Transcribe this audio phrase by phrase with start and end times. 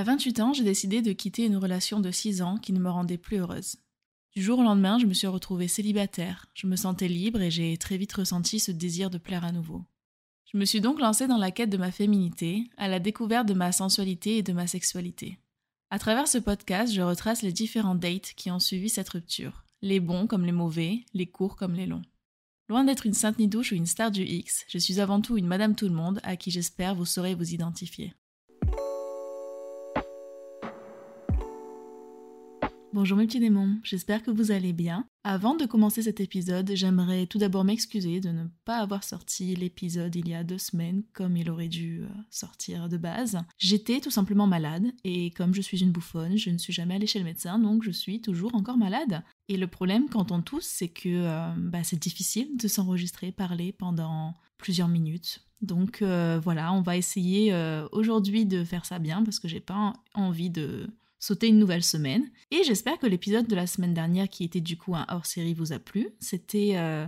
[0.00, 2.88] À 28 ans, j'ai décidé de quitter une relation de 6 ans qui ne me
[2.88, 3.76] rendait plus heureuse.
[4.34, 6.46] Du jour au lendemain, je me suis retrouvée célibataire.
[6.54, 9.84] Je me sentais libre et j'ai très vite ressenti ce désir de plaire à nouveau.
[10.50, 13.52] Je me suis donc lancée dans la quête de ma féminité, à la découverte de
[13.52, 15.38] ma sensualité et de ma sexualité.
[15.90, 20.00] À travers ce podcast, je retrace les différents dates qui ont suivi cette rupture, les
[20.00, 22.06] bons comme les mauvais, les courts comme les longs.
[22.70, 25.46] Loin d'être une sainte nidouche ou une star du X, je suis avant tout une
[25.46, 28.14] Madame Tout le Monde à qui j'espère vous saurez vous identifier.
[32.92, 35.06] Bonjour mes petits démons, j'espère que vous allez bien.
[35.22, 40.16] Avant de commencer cet épisode, j'aimerais tout d'abord m'excuser de ne pas avoir sorti l'épisode
[40.16, 43.38] il y a deux semaines comme il aurait dû euh, sortir de base.
[43.58, 47.06] J'étais tout simplement malade et comme je suis une bouffonne, je ne suis jamais allée
[47.06, 49.22] chez le médecin donc je suis toujours encore malade.
[49.48, 53.70] Et le problème quand on tousse, c'est que euh, bah, c'est difficile de s'enregistrer, parler
[53.70, 55.44] pendant plusieurs minutes.
[55.62, 57.54] Donc euh, voilà, on va essayer
[57.92, 60.88] aujourd'hui de faire ça bien parce que j'ai pas envie de
[61.20, 62.28] sauter une nouvelle semaine.
[62.50, 65.72] Et j'espère que l'épisode de la semaine dernière, qui était du coup un hors-série, vous
[65.72, 66.08] a plu.
[66.18, 67.06] C'était euh,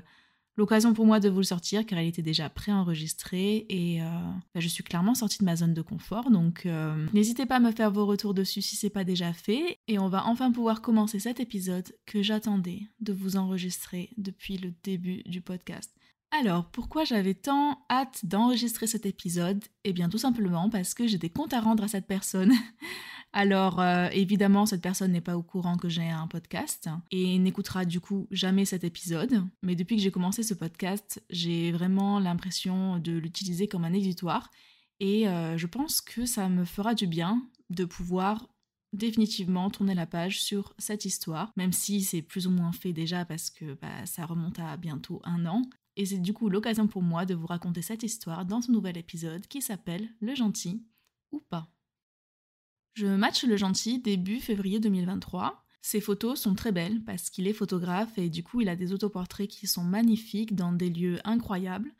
[0.57, 4.07] l'occasion pour moi de vous le sortir car il était déjà préenregistré et euh,
[4.55, 6.31] bah, je suis clairement sortie de ma zone de confort.
[6.31, 9.79] Donc euh, n'hésitez pas à me faire vos retours dessus si c'est pas déjà fait.
[9.89, 14.73] Et on va enfin pouvoir commencer cet épisode que j'attendais de vous enregistrer depuis le
[14.85, 15.91] début du podcast.
[16.35, 19.63] Alors, pourquoi j'avais tant hâte d'enregistrer cet épisode?
[19.85, 22.53] Eh bien, tout simplement parce que j'ai des comptes à rendre à cette personne.
[23.35, 27.85] Alors euh, évidemment, cette personne n'est pas au courant que j'ai un podcast et n'écoutera
[27.85, 29.45] du coup jamais cet épisode.
[29.63, 34.51] Mais depuis que j'ai commencé ce podcast, j'ai vraiment l'impression de l'utiliser comme un exutoire
[35.01, 38.49] et euh, je pense que ça me fera du bien de pouvoir
[38.93, 43.25] définitivement tourner la page sur cette histoire, même si c'est plus ou moins fait déjà
[43.25, 45.63] parce que bah, ça remonte à bientôt un an.
[45.97, 48.97] Et c'est du coup l'occasion pour moi de vous raconter cette histoire dans ce nouvel
[48.97, 50.85] épisode qui s'appelle Le gentil
[51.31, 51.69] ou pas.
[52.95, 55.65] Je match le gentil début février 2023.
[55.81, 58.93] Ses photos sont très belles parce qu'il est photographe et du coup il a des
[58.93, 61.93] autoportraits qui sont magnifiques dans des lieux incroyables.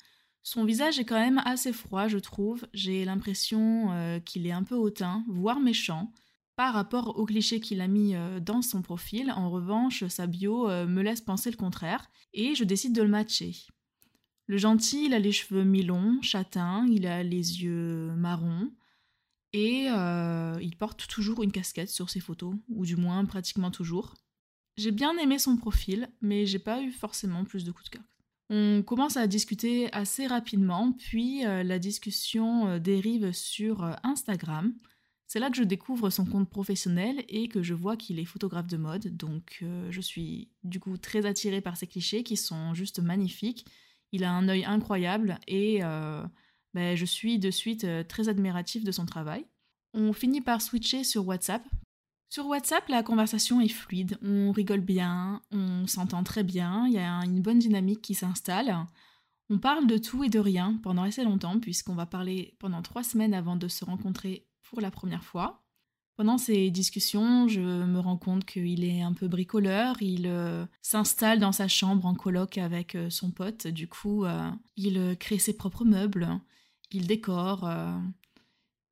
[0.43, 2.67] Son visage est quand même assez froid, je trouve.
[2.75, 6.13] J'ai l'impression euh, qu'il est un peu hautain, voire méchant,
[6.57, 9.31] par rapport au cliché qu'il a mis euh, dans son profil.
[9.31, 13.09] En revanche, sa bio euh, me laisse penser le contraire et je décide de le
[13.09, 13.55] matcher.
[14.47, 18.71] Le gentil, il a les cheveux mi-longs, châtains, il a les yeux marrons,
[19.53, 24.15] et euh, il porte toujours une casquette sur ses photos, ou du moins pratiquement toujours.
[24.77, 28.05] J'ai bien aimé son profil, mais j'ai pas eu forcément plus de coups de cœur.
[28.49, 34.75] On commence à discuter assez rapidement, puis euh, la discussion euh, dérive sur Instagram.
[35.27, 38.67] C'est là que je découvre son compte professionnel et que je vois qu'il est photographe
[38.67, 42.99] de mode, donc je suis du coup très attirée par ses clichés qui sont juste
[42.99, 43.65] magnifiques.
[44.13, 45.83] Il a un œil incroyable et
[46.75, 49.47] ben, je suis de suite euh, très admiratif de son travail.
[49.95, 51.63] On finit par switcher sur WhatsApp.
[52.31, 56.99] Sur WhatsApp, la conversation est fluide, on rigole bien, on s'entend très bien, il y
[56.99, 58.75] a une bonne dynamique qui s'installe.
[59.51, 63.03] On parle de tout et de rien pendant assez longtemps, puisqu'on va parler pendant trois
[63.03, 65.62] semaines avant de se rencontrer pour la première fois.
[66.23, 71.41] Pendant ces discussions, je me rends compte qu'il est un peu bricoleur, il euh, s'installe
[71.41, 74.25] dans sa chambre en coloc avec euh, son pote, du coup,
[74.77, 76.29] il crée ses propres meubles,
[76.93, 77.67] il décore.
[77.67, 77.99] Euh,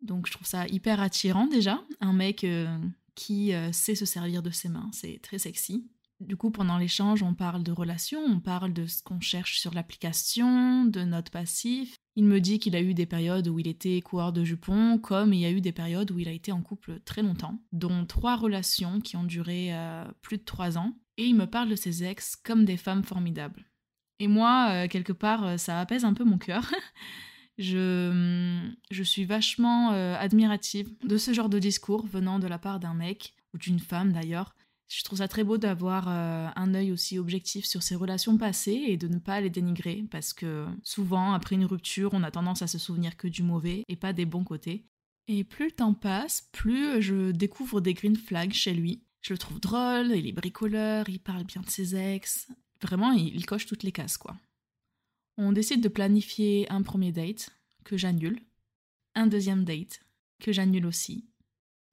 [0.02, 2.76] donc je trouve ça hyper attirant déjà, un mec euh,
[3.14, 5.86] qui euh, sait se servir de ses mains, c'est très sexy.
[6.18, 9.72] Du coup, pendant l'échange, on parle de relations, on parle de ce qu'on cherche sur
[9.72, 11.94] l'application, de notre passif.
[12.20, 15.32] Il me dit qu'il a eu des périodes où il était coureur de jupons, comme
[15.32, 18.04] il y a eu des périodes où il a été en couple très longtemps, dont
[18.04, 19.72] trois relations qui ont duré
[20.20, 20.92] plus de trois ans.
[21.16, 23.64] Et il me parle de ses ex comme des femmes formidables.
[24.18, 26.70] Et moi, quelque part, ça apaise un peu mon cœur.
[27.56, 32.80] Je, je suis vachement euh, admirative de ce genre de discours venant de la part
[32.80, 34.54] d'un mec, ou d'une femme d'ailleurs.
[34.90, 38.82] Je trouve ça très beau d'avoir euh, un œil aussi objectif sur ses relations passées
[38.88, 42.62] et de ne pas les dénigrer, parce que souvent, après une rupture, on a tendance
[42.62, 44.84] à se souvenir que du mauvais et pas des bons côtés.
[45.28, 49.04] Et plus le temps passe, plus je découvre des green flags chez lui.
[49.20, 52.48] Je le trouve drôle, il est bricoleur, il parle bien de ses ex.
[52.82, 54.36] Vraiment, il coche toutes les cases, quoi.
[55.36, 57.50] On décide de planifier un premier date,
[57.84, 58.40] que j'annule,
[59.14, 60.00] un deuxième date,
[60.40, 61.28] que j'annule aussi,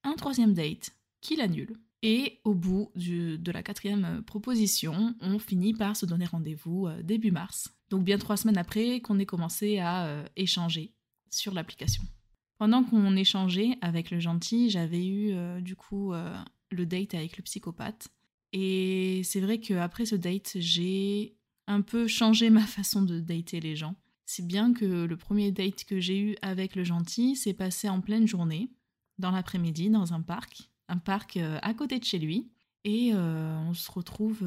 [0.04, 1.78] un troisième date, qu'il annule.
[2.04, 7.32] Et au bout de la quatrième proposition, on finit par se donner rendez-vous euh, début
[7.32, 7.74] mars.
[7.90, 10.94] Donc bien trois semaines après qu'on ait commencé à euh, échanger
[11.32, 12.04] sur l'application.
[12.60, 16.14] Pendant qu'on échangeait avec le gentil, j'avais eu euh, du coup
[16.72, 18.08] le date avec le psychopathe.
[18.54, 21.36] Et c'est vrai qu'après ce date, j'ai
[21.68, 23.96] un peu changé ma façon de dater les gens.
[24.26, 28.02] Si bien que le premier date que j'ai eu avec le gentil s'est passé en
[28.02, 28.70] pleine journée.
[29.18, 32.50] dans l'après-midi dans un parc, un parc à côté de chez lui.
[32.84, 34.46] Et on se retrouve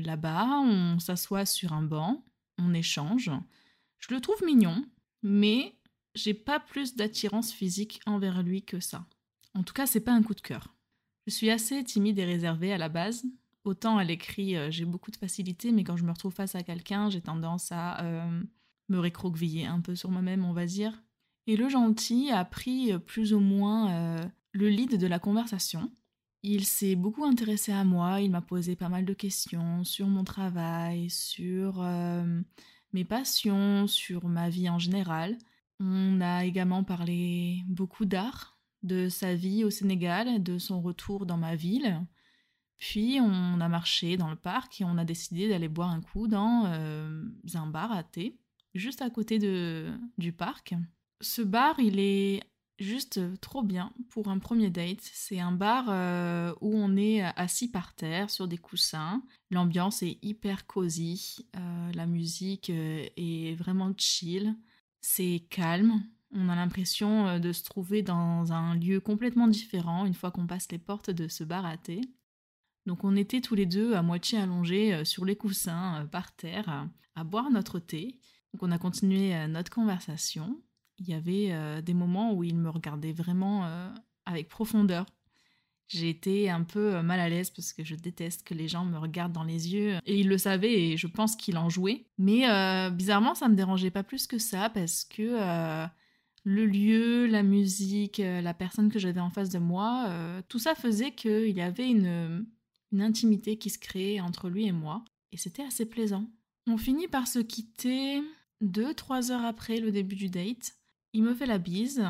[0.00, 2.22] là-bas, on s'assoit sur un banc,
[2.58, 3.30] on échange.
[3.98, 4.84] Je le trouve mignon,
[5.22, 5.74] mais
[6.14, 9.06] j'ai pas plus d'attirance physique envers lui que ça.
[9.54, 10.74] En tout cas, c'est pas un coup de cœur.
[11.26, 13.24] Je suis assez timide et réservée à la base.
[13.64, 16.62] Autant à l'écrit, euh, j'ai beaucoup de facilité, mais quand je me retrouve face à
[16.62, 18.42] quelqu'un, j'ai tendance à euh,
[18.88, 21.02] me récroqueviller un peu sur moi-même, on va dire.
[21.46, 25.90] Et le gentil a pris euh, plus ou moins le lead de la conversation.
[26.42, 30.24] Il s'est beaucoup intéressé à moi, il m'a posé pas mal de questions sur mon
[30.24, 31.84] travail, sur
[32.92, 35.38] mes passions, sur ma vie en général.
[35.80, 41.36] On a également parlé beaucoup d'art, de sa vie au Sénégal, de son retour dans
[41.36, 42.04] ma ville.
[42.78, 46.26] Puis on a marché dans le parc et on a décidé d'aller boire un coup
[46.26, 47.24] dans euh,
[47.54, 48.38] un bar à thé,
[48.74, 50.74] juste à côté de, du parc.
[51.20, 52.42] Ce bar, il est
[52.78, 55.00] juste trop bien pour un premier date.
[55.02, 59.22] C'est un bar euh, où on est assis par terre sur des coussins.
[59.50, 61.46] L'ambiance est hyper cosy.
[61.56, 64.54] Euh, la musique euh, est vraiment chill.
[65.00, 66.02] C'est calme.
[66.32, 70.70] On a l'impression de se trouver dans un lieu complètement différent une fois qu'on passe
[70.70, 72.02] les portes de ce bar à thé.
[72.84, 77.24] Donc on était tous les deux à moitié allongés sur les coussins par terre à
[77.24, 78.18] boire notre thé.
[78.52, 80.60] Donc on a continué notre conversation
[80.98, 83.88] il y avait euh, des moments où il me regardait vraiment euh,
[84.26, 85.06] avec profondeur.
[85.86, 88.84] J'ai été un peu euh, mal à l'aise parce que je déteste que les gens
[88.84, 89.96] me regardent dans les yeux.
[90.04, 92.06] Et il le savait et je pense qu'il en jouait.
[92.18, 92.42] Mais
[92.90, 95.86] bizarrement, ça me dérangeait pas plus que ça parce que
[96.44, 100.10] le lieu, la musique, la personne que j'avais en face de moi,
[100.48, 102.44] tout ça faisait qu'il y avait une,
[102.92, 105.04] une intimité qui se créait entre lui et moi.
[105.32, 106.26] Et c'était assez plaisant.
[106.66, 108.20] On finit par se quitter
[108.60, 110.77] deux, trois heures après le début du date.
[111.18, 112.06] Il me fait la bise,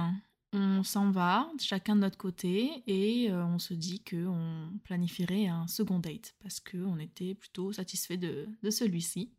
[0.53, 5.67] on s'en va, chacun de notre côté, et euh, on se dit qu'on planifierait un
[5.67, 9.33] second date, parce qu'on était plutôt satisfait de, de celui-ci.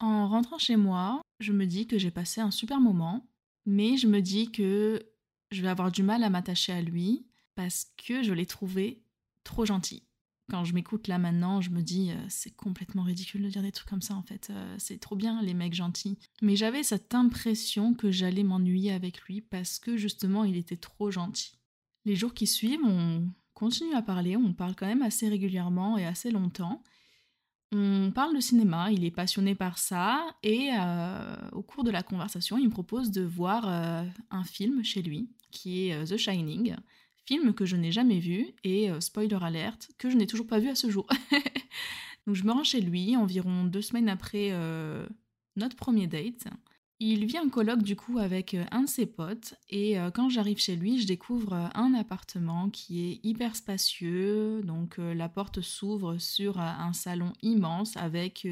[0.00, 3.26] En rentrant chez moi, je me dis que j'ai passé un super moment,
[3.64, 5.02] mais je me dis que
[5.50, 9.02] je vais avoir du mal à m'attacher à lui, parce que je l'ai trouvé
[9.44, 10.05] trop gentil
[10.48, 13.72] quand je m'écoute là maintenant, je me dis euh, c'est complètement ridicule de dire des
[13.72, 14.48] trucs comme ça en fait.
[14.50, 16.18] Euh, c'est trop bien les mecs gentils.
[16.42, 21.10] Mais j'avais cette impression que j'allais m'ennuyer avec lui parce que justement il était trop
[21.10, 21.58] gentil.
[22.04, 26.06] Les jours qui suivent, on continue à parler, on parle quand même assez régulièrement et
[26.06, 26.82] assez longtemps.
[27.72, 32.04] On parle de cinéma, il est passionné par ça et euh, au cours de la
[32.04, 33.66] conversation, il me propose de voir
[34.30, 36.76] un film chez lui qui est The Shining
[37.26, 40.58] film que je n'ai jamais vu et euh, spoiler alerte que je n'ai toujours pas
[40.58, 41.06] vu à ce jour.
[42.26, 45.06] Donc je me rends chez lui environ deux semaines après euh,
[45.56, 46.44] notre premier date.
[46.98, 50.58] Il vit en colloque du coup avec euh, un de ses potes et quand j'arrive
[50.58, 54.62] chez lui, je découvre un appartement qui est hyper spacieux.
[54.62, 58.46] Donc la porte s'ouvre sur un salon immense avec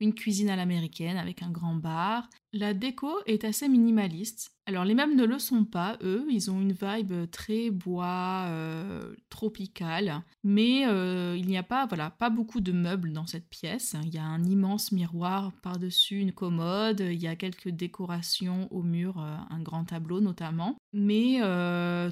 [0.00, 2.28] une cuisine à l'américaine avec un grand bar.
[2.52, 4.52] La déco est assez minimaliste.
[4.68, 9.14] Alors les meubles ne le sont pas, eux, ils ont une vibe très bois, euh,
[9.30, 13.96] tropical, mais euh, il n'y a pas, voilà, pas beaucoup de meubles dans cette pièce.
[14.04, 18.82] Il y a un immense miroir par-dessus une commode, il y a quelques décorations au
[18.82, 21.40] mur, euh, un grand tableau notamment, mais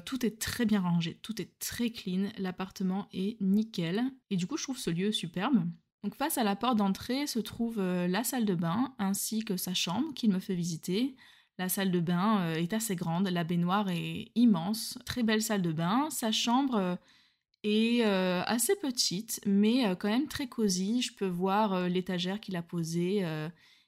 [0.05, 4.01] tout est très bien rangé, tout est très clean, l'appartement est nickel,
[4.31, 5.63] et du coup je trouve ce lieu superbe.
[6.03, 9.57] Donc face à la porte d'entrée se trouve euh, la salle de bain ainsi que
[9.57, 11.15] sa chambre qu'il me fait visiter.
[11.57, 15.63] La salle de bain euh, est assez grande, la baignoire est immense, très belle salle
[15.63, 16.09] de bain.
[16.11, 16.95] Sa chambre euh,
[17.63, 21.01] est assez petite mais quand même très cosy.
[21.01, 23.25] Je peux voir l'étagère qu'il a posée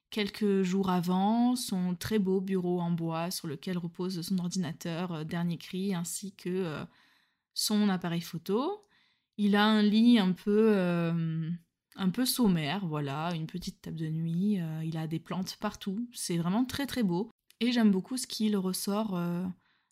[0.10, 5.58] quelques jours avant, son très beau bureau en bois sur lequel repose son ordinateur dernier
[5.58, 6.84] cri ainsi que
[7.54, 8.84] son appareil photo.
[9.38, 10.74] Il a un lit un peu
[12.00, 16.08] un peu sommaire, voilà, une petite table de nuit, euh, il a des plantes partout,
[16.14, 17.30] c'est vraiment très très beau,
[17.60, 19.46] et j'aime beaucoup ce qu'il ressort euh,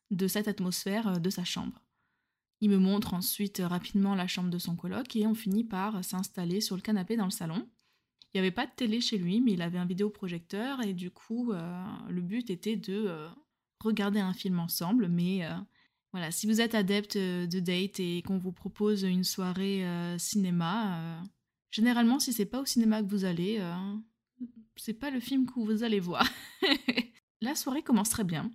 [0.10, 1.84] de cette atmosphère euh, de sa chambre.
[2.62, 6.60] Il me montre ensuite rapidement la chambre de son coloc et on finit par s'installer
[6.62, 7.68] sur le canapé dans le salon.
[8.34, 11.12] Il n'y avait pas de télé chez lui, mais il avait un vidéoprojecteur et du
[11.12, 13.28] coup, le but était de
[13.80, 15.08] regarder un film ensemble.
[15.08, 15.48] Mais
[16.14, 19.86] voilà, si vous êtes adepte de date et qu'on vous propose une soirée
[20.18, 21.22] cinéma,
[21.78, 23.76] Généralement, si c'est pas au cinéma que vous allez, euh,
[24.78, 26.28] c'est pas le film que vous allez voir.
[27.42, 28.52] la soirée commence très bien.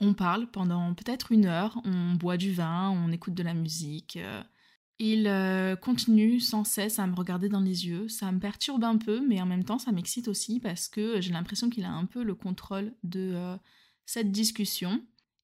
[0.00, 4.16] On parle pendant peut-être une heure, on boit du vin, on écoute de la musique.
[4.16, 4.42] Euh.
[4.98, 8.08] Il euh, continue sans cesse à me regarder dans les yeux.
[8.08, 11.30] Ça me perturbe un peu, mais en même temps, ça m'excite aussi parce que j'ai
[11.30, 13.56] l'impression qu'il a un peu le contrôle de
[14.06, 15.00] cette discussion.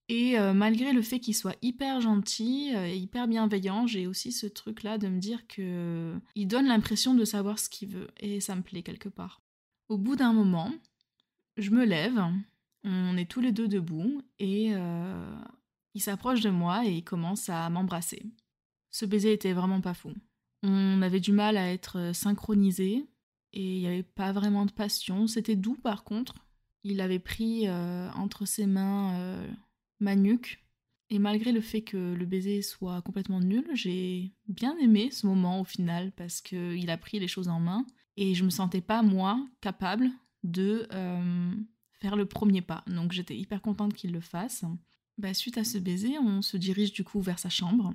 [0.09, 4.31] Et euh, malgré le fait qu'il soit hyper gentil euh, et hyper bienveillant, j'ai aussi
[4.31, 8.41] ce truc-là de me dire que il donne l'impression de savoir ce qu'il veut et
[8.41, 9.41] ça me plaît quelque part.
[9.89, 10.73] Au bout d'un moment,
[11.57, 12.23] je me lève,
[12.85, 15.37] on est tous les deux debout et euh,
[15.95, 18.23] il s'approche de moi et il commence à m'embrasser.
[18.93, 20.13] Ce baiser était vraiment pas fou.
[20.63, 23.05] On avait du mal à être synchronisés
[23.53, 25.27] et il n'y avait pas vraiment de passion.
[25.27, 26.35] C'était doux par contre.
[26.85, 29.45] Il avait pris entre ses mains
[30.01, 30.63] ma nuque.
[31.09, 35.61] Et malgré le fait que le baiser soit complètement nul, j'ai bien aimé ce moment
[35.61, 37.87] au final parce qu'il a pris les choses en main
[38.17, 40.11] et je me sentais pas moi capable
[40.43, 41.53] de euh,
[41.93, 42.83] faire le premier pas.
[42.89, 44.65] Donc j'étais hyper contente qu'il le fasse.
[45.19, 47.95] Bah, suite à ce baiser, on se dirige du coup vers sa chambre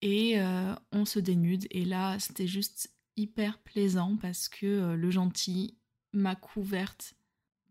[0.00, 1.66] et euh, on se dénude.
[1.70, 5.76] Et là, c'était juste hyper plaisant parce que euh, le gentil
[6.12, 7.14] m'a couverte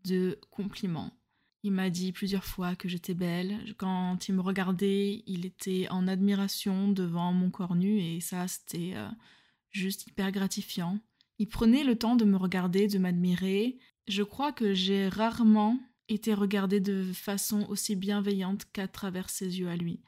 [0.04, 1.17] de compliments.
[1.64, 3.58] Il m'a dit plusieurs fois que j'étais belle.
[3.76, 8.92] Quand il me regardait, il était en admiration devant mon corps nu et ça, c'était
[8.94, 9.08] euh,
[9.70, 10.98] juste hyper gratifiant.
[11.38, 13.78] Il prenait le temps de me regarder, de m'admirer.
[14.06, 19.68] Je crois que j'ai rarement été regardée de façon aussi bienveillante qu'à travers ses yeux
[19.68, 20.00] à lui.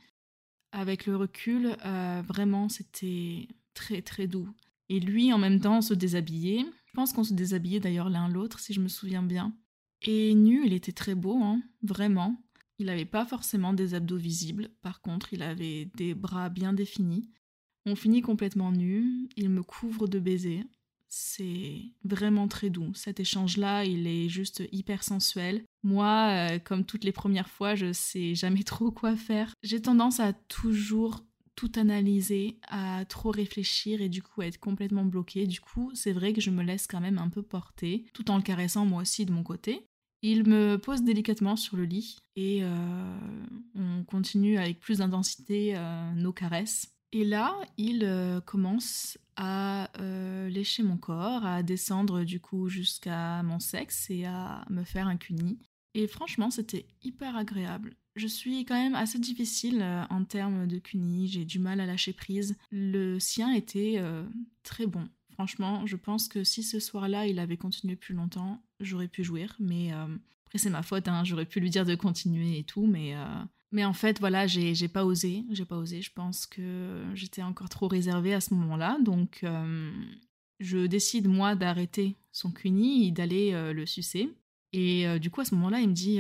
[0.73, 4.49] Avec le recul, euh, vraiment, c'était très très doux.
[4.89, 6.65] Et lui, en même temps, se déshabillait.
[6.87, 9.55] Je pense qu'on se déshabillait d'ailleurs l'un l'autre, si je me souviens bien.
[10.03, 12.43] Et nu, il était très beau, hein, vraiment.
[12.79, 17.29] Il n'avait pas forcément des abdos visibles, par contre, il avait des bras bien définis.
[17.87, 20.65] On finit complètement nu, il me couvre de baisers.
[21.09, 22.95] C'est vraiment très doux.
[22.95, 25.65] Cet échange-là, il est juste hyper sensuel.
[25.83, 29.53] Moi, euh, comme toutes les premières fois, je sais jamais trop quoi faire.
[29.63, 31.25] J'ai tendance à toujours
[31.57, 35.47] tout analyser, à trop réfléchir et du coup à être complètement bloquée.
[35.47, 38.37] Du coup, c'est vrai que je me laisse quand même un peu porter, tout en
[38.37, 39.90] le caressant moi aussi de mon côté.
[40.23, 43.17] Il me pose délicatement sur le lit et euh,
[43.75, 46.95] on continue avec plus d'intensité euh, nos caresses.
[47.13, 49.89] Et là, il euh, commence à
[50.49, 55.17] lécher mon corps, à descendre du coup jusqu'à mon sexe et à me faire un
[55.17, 55.59] cuni.
[55.95, 57.97] Et franchement, c'était hyper agréable.
[58.17, 62.13] Je suis quand même assez difficile en termes de cuni, j'ai du mal à lâcher
[62.13, 62.55] prise.
[62.71, 63.99] Le sien était
[64.63, 65.09] très bon.
[65.41, 69.57] Franchement, je pense que si ce soir-là il avait continué plus longtemps, j'aurais pu jouir.
[69.59, 70.05] Mais euh,
[70.45, 72.87] après, c'est ma faute, hein, j'aurais pu lui dire de continuer et tout.
[72.87, 73.25] Mais, euh,
[73.73, 75.47] mais en fait, voilà, j'ai pas osé.
[75.49, 76.03] J'ai pas osé.
[76.03, 78.99] Je pense que j'étais encore trop réservée à ce moment-là.
[79.01, 79.91] Donc, euh,
[80.59, 84.29] je décide, moi, d'arrêter son cuni et d'aller le sucer.
[84.75, 86.19] Et du coup, à ce moment-là, il me dit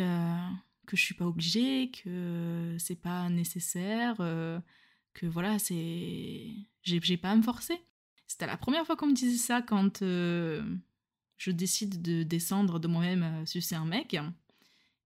[0.87, 4.17] que je suis pas obligée, que c'est pas nécessaire,
[5.13, 6.47] que voilà, c'est.
[6.85, 7.83] J'ai pas à me forcer.
[8.31, 10.63] C'était la première fois qu'on me disait ça quand euh,
[11.37, 14.17] je décide de descendre de moi-même euh, sucer un mec.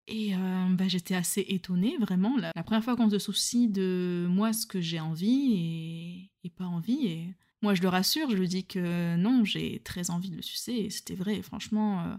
[0.08, 2.36] Et euh, bah, j'étais assez étonnée, vraiment.
[2.36, 7.06] La, première fois qu'on se soucie de moi, ce que j'ai envie et, pas envie.
[7.06, 10.42] Et moi, je le rassure, je lui dis que non, j'ai très envie de le
[10.42, 10.72] sucer.
[10.72, 12.18] Et c'était vrai, franchement.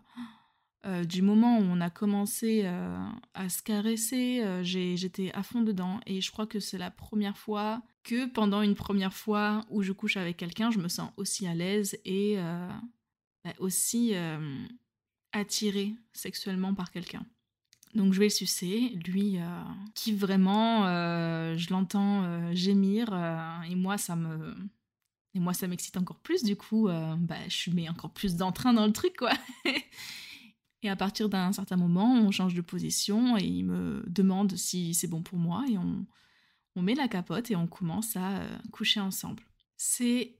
[0.85, 5.99] Du moment où on a commencé euh, à se caresser, euh, j'étais à fond dedans.
[6.05, 9.91] Et je crois que c'est la première fois que pendant une première fois où je
[9.91, 12.37] couche avec quelqu'un, je me sens aussi à l'aise et
[13.43, 14.13] bah, aussi
[15.31, 17.25] attirée sexuellement par quelqu'un.
[17.95, 19.39] Donc je vais le sucer, lui
[19.95, 20.83] qui vraiment,
[21.55, 23.11] je l'entends gémir
[23.67, 24.55] et moi ça me
[25.33, 28.85] et moi ça m'excite encore plus du coup, bah, je mets encore plus d'entrain dans
[28.85, 29.31] le truc quoi.
[30.85, 34.93] Et à partir d'un certain moment, on change de position et il me demande si
[34.93, 36.05] c'est bon pour moi et on,
[36.75, 39.41] on met la capote et on commence à euh, coucher ensemble.
[39.77, 40.37] C'est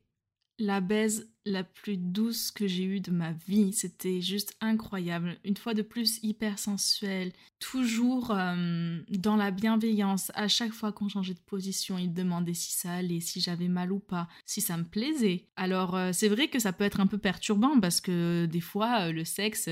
[0.60, 3.72] la baise la plus douce que j'ai eue de ma vie.
[3.72, 5.38] C'était juste incroyable.
[5.44, 7.32] Une fois de plus, hyper sensuel.
[7.60, 10.32] Toujours euh, dans la bienveillance.
[10.34, 13.92] À chaque fois qu'on changeait de position, il demandait si ça allait, si j'avais mal
[13.92, 15.48] ou pas, si ça me plaisait.
[15.56, 19.02] Alors, euh, c'est vrai que ça peut être un peu perturbant parce que des fois,
[19.02, 19.70] euh, le sexe,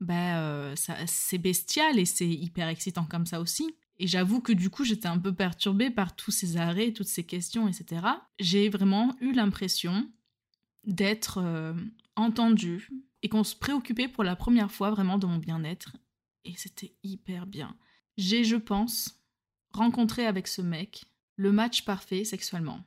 [0.00, 0.74] bah,
[1.06, 3.74] c'est bestial et c'est hyper excitant comme ça aussi.
[3.98, 7.24] Et j'avoue que du coup, j'étais un peu perturbée par tous ces arrêts, toutes ces
[7.24, 8.06] questions, etc.
[8.38, 10.08] J'ai vraiment eu l'impression
[10.84, 11.74] d'être euh,
[12.16, 12.88] entendue
[13.22, 15.96] et qu'on se préoccupait pour la première fois vraiment de mon bien-être.
[16.44, 17.76] Et c'était hyper bien.
[18.16, 19.20] J'ai, je pense,
[19.72, 21.04] rencontré avec ce mec
[21.36, 22.84] le match parfait sexuellement.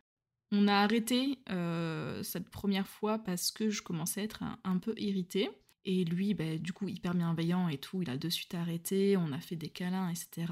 [0.52, 4.94] On a arrêté euh, cette première fois parce que je commençais à être un, peu
[4.98, 5.50] irritée.
[5.86, 9.32] Et lui, bah, du coup, hyper bienveillant et tout, il a de suite arrêté, on
[9.32, 10.52] a fait des câlins, etc.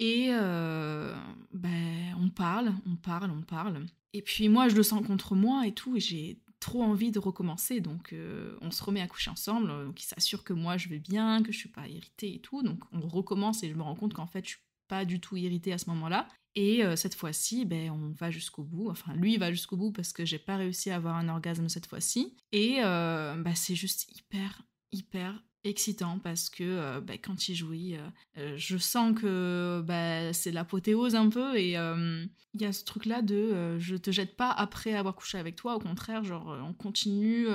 [0.00, 1.14] Et euh,
[1.52, 3.84] ben, on parle, on parle, on parle.
[4.12, 7.18] Et puis moi, je le sens contre moi et tout, et j'ai trop envie de
[7.18, 7.80] recommencer.
[7.80, 10.98] Donc euh, on se remet à coucher ensemble, donc il s'assure que moi je vais
[10.98, 12.62] bien, que je suis pas irritée et tout.
[12.62, 15.36] Donc on recommence et je me rends compte qu'en fait je suis pas du tout
[15.36, 16.28] irritée à ce moment-là.
[16.54, 18.90] Et euh, cette fois-ci, ben, on va jusqu'au bout.
[18.90, 21.86] Enfin, lui, va jusqu'au bout parce que j'ai pas réussi à avoir un orgasme cette
[21.86, 22.34] fois-ci.
[22.50, 27.96] Et euh, bah, c'est juste hyper, hyper excitant parce que euh, ben, quand il jouit,
[28.36, 31.56] je sens que ben, c'est l'apothéose un peu.
[31.56, 35.56] Et il y a ce truc-là de je te jette pas après avoir couché avec
[35.56, 35.76] toi.
[35.76, 37.46] Au contraire, genre, on continue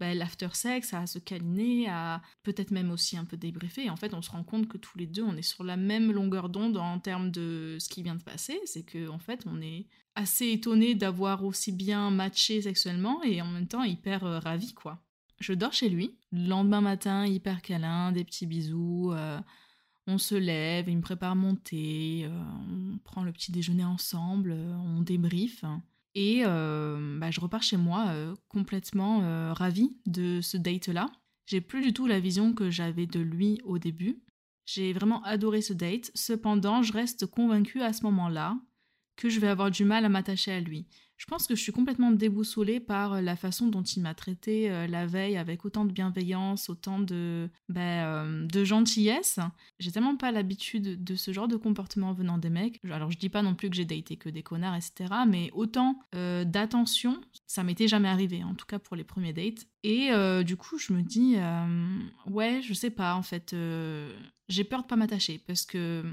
[0.00, 3.84] bah, l'after sex, à se câliner, à peut-être même aussi un peu débriefer.
[3.84, 5.76] Et en fait, on se rend compte que tous les deux, on est sur la
[5.76, 8.58] même longueur d'onde en termes de ce qui vient de passer.
[8.64, 13.46] C'est que en fait, on est assez étonné d'avoir aussi bien matché sexuellement et en
[13.46, 15.02] même temps hyper euh, ravi, quoi.
[15.40, 16.14] Je dors chez lui.
[16.32, 19.10] Le lendemain matin, hyper câlin, des petits bisous.
[19.12, 19.40] Euh,
[20.06, 22.42] on se lève, il me prépare mon thé, euh,
[22.94, 25.64] on prend le petit déjeuner ensemble, on débriefe.
[26.14, 31.06] Et euh, bah, je repars chez moi euh, complètement euh, ravie de ce date-là.
[31.46, 34.22] J'ai plus du tout la vision que j'avais de lui au début.
[34.66, 36.10] J'ai vraiment adoré ce date.
[36.14, 38.56] Cependant, je reste convaincue à ce moment-là
[39.16, 40.86] que je vais avoir du mal à m'attacher à lui.
[41.20, 44.70] Je pense que je suis complètement déboussolée par euh, la façon dont il m'a traité
[44.70, 49.38] euh, la veille avec autant de bienveillance, autant de, ben, euh, de gentillesse.
[49.78, 52.80] J'ai tellement pas l'habitude de ce genre de comportement venant des mecs.
[52.90, 55.10] Alors je dis pas non plus que j'ai daté que des connards, etc.
[55.28, 59.66] Mais autant d'attention, ça m'était jamais arrivé, en tout cas pour les premiers dates.
[59.82, 60.10] Et
[60.44, 61.36] du coup, je me dis,
[62.30, 63.54] ouais, je sais pas, en fait,
[64.48, 66.04] j'ai peur de pas m'attacher parce que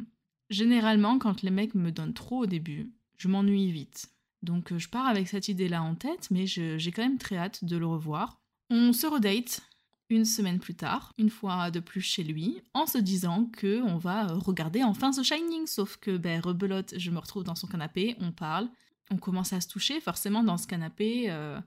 [0.49, 4.09] généralement, quand les mecs me donnent trop au début, je m'ennuie vite.
[4.43, 7.63] Donc euh, je pars avec cette idée-là en tête, mais j'ai quand même très hâte
[7.63, 8.39] de le revoir.
[8.69, 9.61] On se redate
[10.09, 13.97] une semaine plus tard, une fois de plus chez lui, en se disant que on
[13.97, 15.67] va regarder enfin The Shining.
[15.67, 18.69] Sauf que, ben, rebelote, je me retrouve dans son canapé, on parle,
[19.11, 19.99] on commence à se toucher.
[19.99, 21.59] Forcément, dans ce canapé, euh,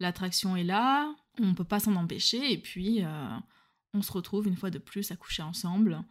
[0.00, 3.36] l'attraction est là, on peut pas s'en empêcher, et puis euh,
[3.92, 6.02] on se retrouve une fois de plus à coucher ensemble.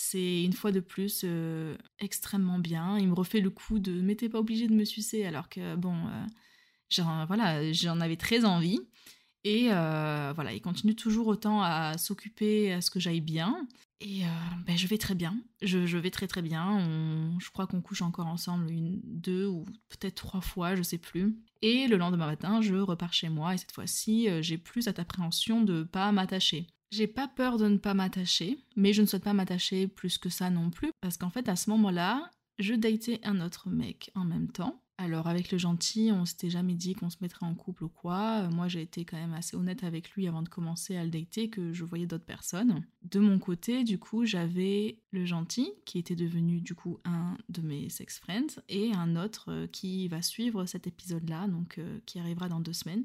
[0.00, 2.96] C'est une fois de plus euh, extrêmement bien.
[2.98, 6.06] Il me refait le coup de mais pas obligé de me sucer alors que bon,
[6.06, 8.78] euh, voilà, j'en avais très envie.
[9.42, 13.66] Et euh, voilà, il continue toujours autant à s'occuper à ce que j'aille bien.
[14.00, 14.22] Et
[14.64, 15.36] ben, je vais très bien.
[15.62, 17.36] Je, vais très très bien.
[17.40, 21.36] je crois qu'on couche encore ensemble une, deux ou peut-être trois fois, je sais plus.
[21.60, 25.60] Et le lendemain matin, je repars chez moi et cette fois-ci, j'ai plus cette appréhension
[25.62, 26.68] de pas m'attacher.
[26.90, 30.30] J'ai pas peur de ne pas m'attacher, mais je ne souhaite pas m'attacher plus que
[30.30, 34.24] ça non plus, parce qu'en fait, à ce moment-là, je datais un autre mec en
[34.24, 34.82] même temps.
[35.00, 38.48] Alors, avec le gentil, on s'était jamais dit qu'on se mettrait en couple ou quoi.
[38.48, 41.50] Moi, j'ai été quand même assez honnête avec lui avant de commencer à le dater,
[41.50, 42.84] que je voyais d'autres personnes.
[43.02, 47.60] De mon côté, du coup, j'avais le gentil, qui était devenu, du coup, un de
[47.60, 52.18] mes sex friends, et un autre euh, qui va suivre cet épisode-là, donc euh, qui
[52.18, 53.04] arrivera dans deux semaines.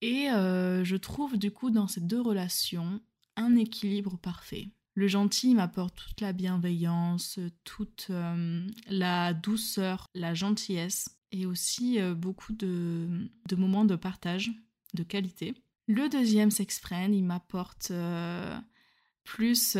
[0.00, 3.00] Et euh, je trouve du coup dans ces deux relations
[3.38, 4.68] un équilibre parfait.
[4.94, 12.14] Le gentil m'apporte toute la bienveillance, toute euh, la douceur, la gentillesse et aussi euh,
[12.14, 14.50] beaucoup de, moments de partage
[14.94, 15.54] de qualité.
[15.86, 17.92] Le deuxième sex friend, il m'apporte
[19.24, 19.76] plus...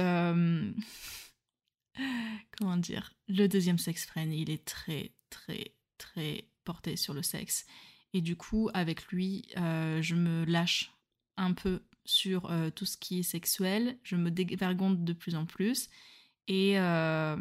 [2.58, 3.12] comment dire?
[3.28, 7.66] Le deuxième sex friend, il est très, très, très porté sur le sexe.
[8.12, 10.92] Et du coup, avec lui, euh, je me lâche
[11.36, 13.98] un peu sur euh, tout ce qui est sexuel.
[14.02, 15.88] Je me dévergonde de plus en plus.
[16.46, 17.36] Et euh,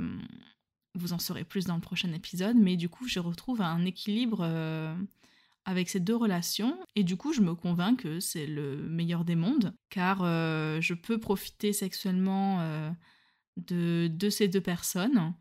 [0.95, 2.57] vous en saurez plus dans le prochain épisode.
[2.57, 4.43] Mais du coup, je retrouve un équilibre
[5.65, 6.77] avec ces deux relations.
[6.95, 9.73] Et du coup, je me convainc que c'est le meilleur des mondes.
[9.89, 12.93] Car je peux profiter sexuellement
[13.57, 15.33] de, ces deux personnes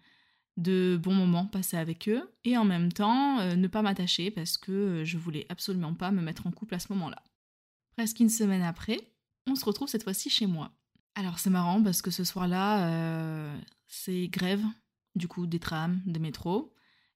[0.56, 4.56] de bons moments passés avec eux et en même temps euh, ne pas m'attacher parce
[4.56, 7.22] que euh, je voulais absolument pas me mettre en couple à ce moment-là.
[7.96, 8.98] Presque une semaine après,
[9.46, 10.72] on se retrouve cette fois-ci chez moi.
[11.14, 14.64] Alors c'est marrant parce que ce soir-là, euh, c'est grève
[15.14, 16.74] du coup des trams, des métros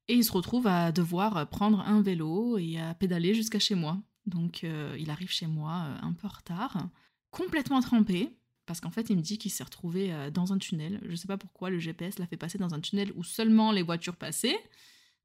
[0.09, 3.99] et il se retrouve à devoir prendre un vélo et à pédaler jusqu'à chez moi.
[4.27, 6.89] Donc il arrive chez moi un peu en retard,
[7.31, 8.41] complètement trempé,
[8.71, 11.01] parce qu'en fait, il me dit qu'il s'est retrouvé euh, dans un tunnel.
[11.09, 13.83] Je sais pas pourquoi le GPS l'a fait passer dans un tunnel où seulement les
[13.83, 14.57] voitures passaient.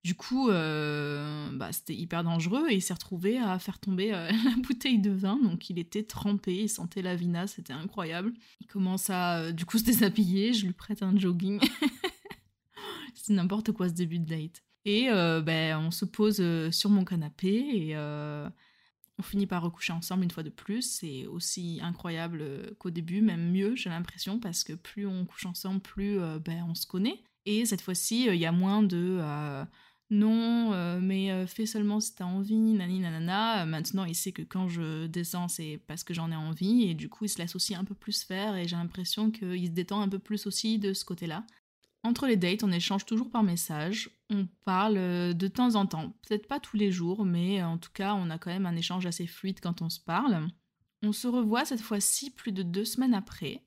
[0.05, 4.29] Du coup, euh, bah, c'était hyper dangereux et il s'est retrouvé à faire tomber euh,
[4.45, 5.37] la bouteille de vin.
[5.41, 8.31] Donc il était trempé, il sentait la vinasse, c'était incroyable.
[8.61, 11.59] Il commence à du coup se déshabiller, je lui prête un jogging.
[13.15, 14.63] c'est n'importe quoi ce début de date.
[14.87, 17.95] Et ben, on se pose sur mon canapé et
[19.17, 20.81] on finit par recoucher ensemble une fois de plus.
[20.81, 25.45] C'est aussi incroyable euh, qu'au début, même mieux, j'ai l'impression, parce que plus on couche
[25.45, 27.23] ensemble, plus euh, ben, on se connaît.
[27.45, 29.21] Et cette fois-ci, euh, il y a moins de
[30.11, 33.65] non, mais fais seulement si t'as envie, nani nanana.
[33.65, 37.09] Maintenant, il sait que quand je descends, c'est parce que j'en ai envie, et du
[37.09, 40.01] coup, il se laisse aussi un peu plus faire, et j'ai l'impression qu'il se détend
[40.01, 41.45] un peu plus aussi de ce côté-là.
[42.05, 44.11] Entre les dates, on échange toujours par message.
[44.29, 46.13] On parle euh, de temps en temps.
[46.27, 49.07] Peut-être pas tous les jours, mais en tout cas, on a quand même un échange
[49.07, 50.47] assez fluide quand on se parle.
[51.01, 53.63] On se revoit cette fois-ci plus de deux semaines après.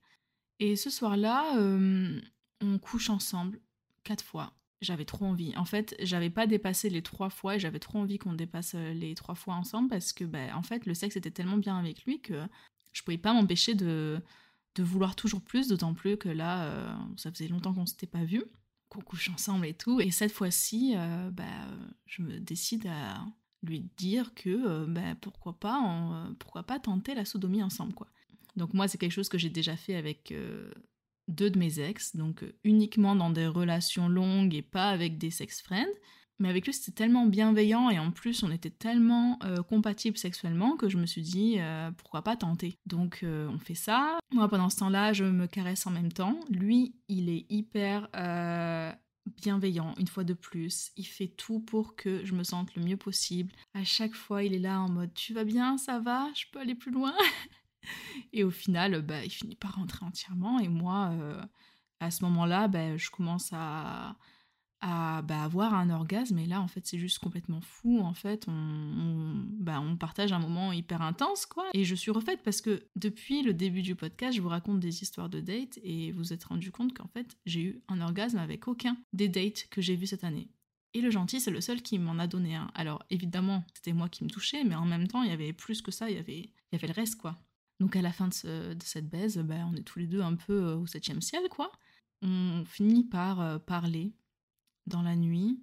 [0.60, 2.20] Et ce soir-là, euh,
[2.60, 3.60] on couche ensemble
[4.04, 4.52] quatre fois.
[4.80, 5.56] J'avais trop envie.
[5.56, 8.92] En fait, j'avais pas dépassé les trois fois et j'avais trop envie qu'on dépasse euh,
[8.92, 12.04] les trois fois ensemble parce que, bah, en fait, le sexe était tellement bien avec
[12.04, 12.46] lui que
[12.92, 14.20] je pouvais pas m'empêcher de,
[14.76, 18.24] de vouloir toujours plus, d'autant plus que là, euh, ça faisait longtemps qu'on s'était pas
[18.24, 18.44] vu,
[18.88, 20.00] qu'on couche ensemble et tout.
[20.00, 20.94] Et cette fois-ci,
[21.32, 21.44] bah,
[22.06, 23.26] je me décide à
[23.64, 28.08] lui dire que bah, pourquoi pas, pourquoi pas tenter la sodomie ensemble, quoi.
[28.56, 30.32] Donc moi, c'est quelque chose que j'ai déjà fait avec
[31.28, 35.30] deux de mes ex, donc euh, uniquement dans des relations longues et pas avec des
[35.30, 35.86] sex friends.
[36.40, 40.76] Mais avec lui, c'était tellement bienveillant et en plus, on était tellement euh, compatibles sexuellement
[40.76, 42.78] que je me suis dit, euh, pourquoi pas tenter.
[42.86, 44.20] Donc, on fait ça.
[44.32, 46.38] Moi, pendant ce temps-là, je me caresse en même temps.
[46.48, 48.08] Lui, il est hyper
[49.36, 50.92] bienveillant, une fois de plus.
[50.96, 53.52] Il fait tout pour que je me sente le mieux possible.
[53.74, 56.60] À chaque fois, il est là en mode, tu vas bien, ça va, je peux
[56.60, 57.14] aller plus loin
[58.32, 60.58] et au final, bah, il finit par rentrer entièrement.
[60.58, 61.42] Et moi, euh,
[62.00, 64.16] à ce moment-là, bah, je commence à,
[64.80, 66.38] à bah, avoir un orgasme.
[66.38, 68.00] Et là, en fait, c'est juste complètement fou.
[68.00, 71.68] En fait, on, bah, on, partage un moment hyper intense, quoi.
[71.74, 75.02] Et je suis refaite parce que depuis le début du podcast, je vous raconte des
[75.02, 78.68] histoires de dates et vous êtes rendu compte qu'en fait, j'ai eu un orgasme avec
[78.68, 80.48] aucun des dates que j'ai vus cette année.
[80.94, 82.70] Et le gentil, c'est le seul qui m'en a donné un.
[82.74, 85.82] Alors évidemment, c'était moi qui me touchais, mais en même temps, il y avait plus
[85.82, 87.38] que ça, il y avait, il y avait le reste, quoi.
[87.80, 90.52] Donc à la fin de, cette baise, bah, on est tous les deux un peu
[90.52, 91.70] euh, au septième ciel, quoi.
[92.22, 94.12] On finit par euh, parler
[94.86, 95.60] dans la nuit.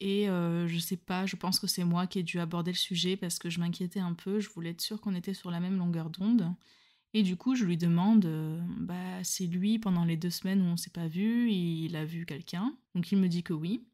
[0.00, 2.76] Et euh, je sais pas, je pense que c'est moi qui ai dû aborder le
[2.76, 5.60] sujet parce que je m'inquiétais un peu, je voulais être sûre qu'on était sur la
[5.60, 6.52] même longueur d'onde.
[7.14, 8.26] Et du coup, je lui demande,
[8.80, 12.26] bah, c'est lui, pendant les deux semaines où on s'est pas vu, il a vu
[12.26, 12.76] quelqu'un?
[12.94, 13.86] Donc il me dit que oui.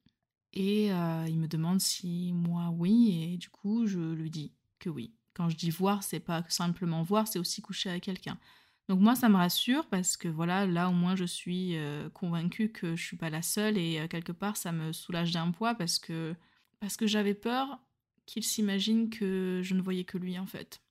[0.54, 3.30] Et il me demande si moi, oui.
[3.32, 5.12] Et du coup, je lui dis que oui.
[5.40, 8.36] Quand je dis voir, c'est pas simplement voir, c'est aussi coucher avec quelqu'un.
[8.90, 12.68] Donc moi, ça me rassure parce que voilà, là au moins je suis euh, convaincue
[12.68, 15.74] que je suis pas la seule et euh, quelque part ça me soulage d'un poids
[15.74, 16.34] parce que
[16.78, 17.78] parce que j'avais peur
[18.26, 20.82] qu'il s'imagine que je ne voyais que lui en fait.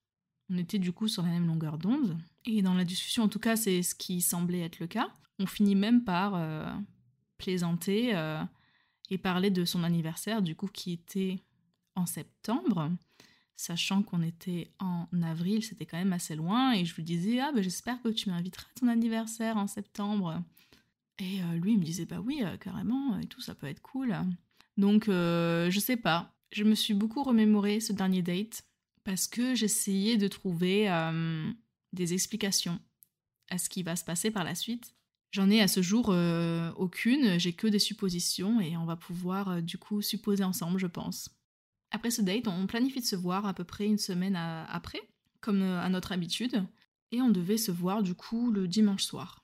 [0.49, 3.37] On était du coup sur la même longueur d'onde et dans la discussion, en tout
[3.37, 5.09] cas, c'est ce qui semblait être le cas.
[5.37, 6.73] On finit même par euh,
[7.37, 8.19] plaisanter
[9.11, 11.37] et parler de son anniversaire du coup qui était
[11.93, 12.89] en septembre
[13.59, 17.51] sachant qu'on était en avril, c'était quand même assez loin, et je lui disais ah
[17.53, 20.41] ben j'espère que tu m'inviteras à ton anniversaire en septembre.
[21.19, 23.81] Et euh, lui il me disait bah oui euh, carrément et tout ça peut être
[23.81, 24.15] cool.
[24.77, 28.63] Donc euh, je sais pas, je me suis beaucoup remémoré ce dernier date
[29.03, 30.87] parce que j'essayais de trouver
[31.91, 32.79] des explications
[33.49, 34.95] à ce qui va se passer par la suite.
[35.31, 36.15] J'en ai à ce jour
[36.77, 41.29] aucune, j'ai que des suppositions et on va pouvoir du coup supposer ensemble je pense.
[41.91, 45.01] Après ce date, on planifie de se voir à peu près une semaine après,
[45.41, 46.65] comme euh, à notre habitude,
[47.11, 49.43] et on devait se voir du coup le dimanche soir.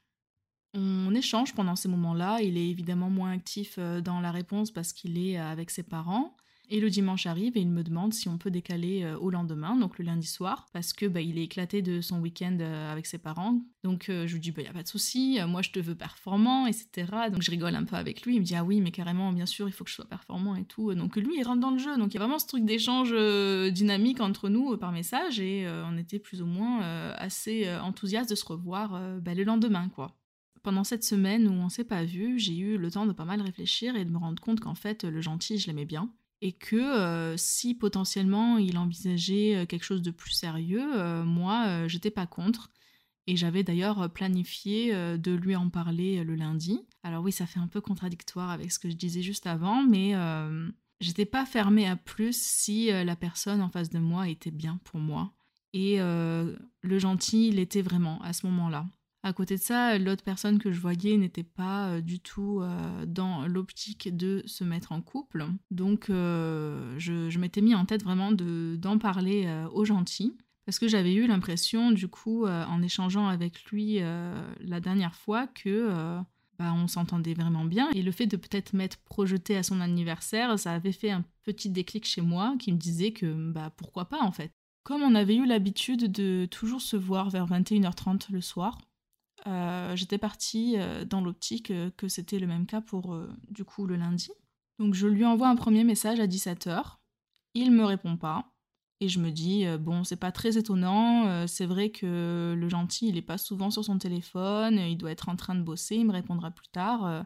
[0.73, 4.91] On échange pendant ces moments-là, il est évidemment moins actif euh, dans la réponse parce
[4.91, 6.34] qu'il est euh, avec ses parents,
[6.69, 9.75] et le dimanche arrive et il me demande si on peut décaler euh, au lendemain,
[9.75, 13.05] donc le lundi soir, parce que bah, il est éclaté de son week-end euh, avec
[13.05, 13.61] ses parents.
[13.83, 15.95] Donc euh, je lui dis bah y a pas de souci, moi je te veux
[15.95, 17.05] performant, etc.
[17.31, 18.35] Donc je rigole un peu avec lui.
[18.35, 20.55] Il me dit ah oui mais carrément bien sûr il faut que je sois performant
[20.55, 20.93] et tout.
[20.95, 21.97] Donc lui il rentre dans le jeu.
[21.97, 23.13] Donc il y a vraiment ce truc d'échange
[23.71, 26.81] dynamique entre nous par message et on était plus ou moins
[27.13, 30.17] assez enthousiastes de se revoir bah, le lendemain quoi
[30.63, 33.39] pendant cette semaine où on s'est pas vu, j'ai eu le temps de pas mal
[33.39, 36.75] réfléchir et de me rendre compte qu'en fait, le gentil, je l'aimais bien et que
[36.75, 42.27] euh, si potentiellement il envisageait euh, quelque chose de plus sérieux, euh, moi j'étais pas
[42.27, 42.71] contre.
[43.27, 46.85] Et j'avais d'ailleurs planifié de lui en parler le lundi.
[47.01, 50.13] Alors oui, ça fait un peu contradictoire avec ce que je disais juste avant, mais
[50.99, 54.99] j'étais pas fermée à plus si la personne en face de moi était bien pour
[54.99, 55.33] moi.
[55.73, 58.85] Et le gentil, il était vraiment à ce moment-là.
[59.25, 63.07] À côté de ça, l'autre personne que je voyais n'était pas euh, du tout euh,
[63.07, 65.47] dans l'optique de se mettre en couple.
[65.71, 70.37] Donc euh, je, m'étais mis en tête vraiment d'en parler au gentil.
[70.65, 75.89] Parce que j'avais eu l'impression, du coup, en échangeant avec lui la dernière fois, que
[76.57, 77.89] bah, on s'entendait vraiment bien.
[77.91, 81.69] Et le fait de peut-être m'être projeté à son anniversaire, ça avait fait un petit
[81.69, 84.51] déclic chez moi qui me disait que bah, pourquoi pas en fait.
[84.83, 88.79] Comme on avait eu l'habitude de toujours se voir vers 21h30 le soir,
[89.47, 93.17] euh, j'étais partie euh, dans l'optique euh, que c'était le même cas pour
[93.49, 94.31] du coup le lundi.
[94.79, 96.97] Donc je lui envoie un premier message à 17h.
[97.53, 98.51] Il me répond pas.
[99.01, 103.17] Et je me dis, bon, c'est pas très étonnant, c'est vrai que le gentil, il
[103.17, 106.13] est pas souvent sur son téléphone, il doit être en train de bosser, il me
[106.13, 107.25] répondra plus tard.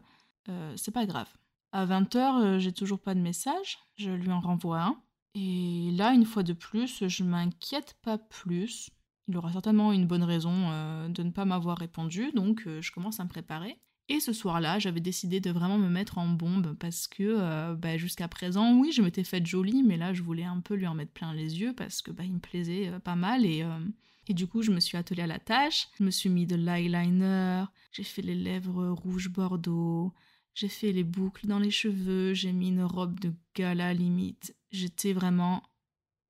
[0.49, 1.27] euh, c'est pas grave.
[1.71, 5.01] À 20h, j'ai toujours pas de message, je lui en renvoie un.
[5.35, 8.89] Et là, une fois de plus, je m'inquiète pas plus.
[9.29, 10.69] Il aura certainement une bonne raison
[11.07, 13.79] de ne pas m'avoir répondu, donc je commence à me préparer.
[14.11, 17.95] Et ce soir-là, j'avais décidé de vraiment me mettre en bombe parce que euh, bah,
[17.97, 20.95] jusqu'à présent, oui, je m'étais faite jolie, mais là, je voulais un peu lui en
[20.95, 23.79] mettre plein les yeux parce que bah, il me plaisait euh, pas mal et, euh,
[24.27, 25.89] et du coup, je me suis attelée à la tâche.
[25.99, 30.11] Je me suis mis de l'eyeliner, j'ai fait les lèvres rouges bordeaux,
[30.55, 34.55] j'ai fait les boucles dans les cheveux, j'ai mis une robe de gala limite.
[34.71, 35.61] J'étais vraiment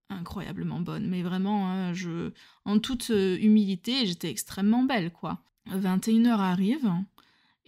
[0.09, 2.31] incroyablement bonne, mais vraiment, hein, je,
[2.65, 5.39] en toute humilité, j'étais extrêmement belle, quoi.
[5.67, 6.91] 21h arrive,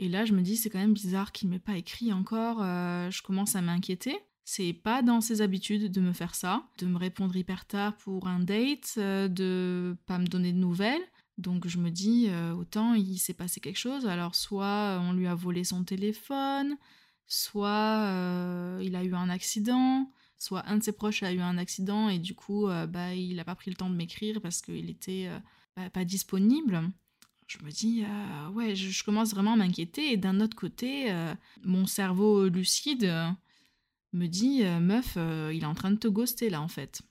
[0.02, 2.58] et là, je me dis, c'est quand même bizarre qu'il m'ait pas écrit encore.
[2.62, 4.18] Euh, je commence à m'inquiéter.
[4.44, 8.28] C'est pas dans ses habitudes de me faire ça, de me répondre hyper tard pour
[8.28, 11.04] un date, euh, de pas me donner de nouvelles.
[11.38, 14.08] Donc je me dis, euh, autant il s'est passé quelque chose.
[14.08, 16.76] Alors soit on lui a volé son téléphone,
[17.28, 22.10] soit il a eu un accident, soit un de ses proches a eu un accident
[22.10, 25.30] et du coup bah, il n'a pas pris le temps de m'écrire parce qu'il était
[25.94, 26.92] pas disponible
[27.52, 30.14] je me dis, euh, ouais, je, commence vraiment à m'inquiéter.
[30.14, 33.30] Et d'un autre côté, euh, mon cerveau lucide euh,
[34.14, 37.02] me dit, meuf, il est en train de te ghoster là, en fait.